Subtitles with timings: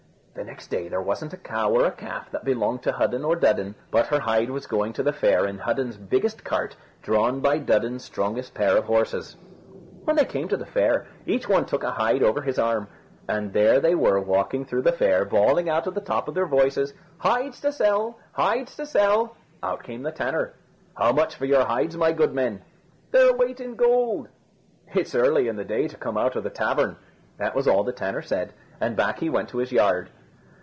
[0.33, 3.35] The next day there wasn't a cow or a calf that belonged to Hudden or
[3.35, 7.57] Dudden but her hide was going to the fair in Hudden's biggest cart drawn by
[7.59, 9.35] Dudden's strongest pair of horses.
[10.05, 12.87] When they came to the fair, each one took a hide over his arm,
[13.27, 16.47] and there they were walking through the fair, bawling out at the top of their
[16.47, 18.17] voices: "Hides to sell!
[18.31, 20.53] hides to sell!" Out came the tanner:
[20.95, 22.61] "How much for your hides, my good men?"
[23.11, 24.29] "Their weight in gold."
[24.93, 26.95] "It's early in the day to come out of the tavern."
[27.37, 30.09] That was all the tanner said, and back he went to his yard.